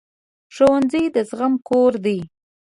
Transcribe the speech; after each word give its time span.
ښوونځی 0.55 1.03
د 1.15 1.17
زغم 1.29 1.53
کور 1.67 1.93
دی 2.05 2.19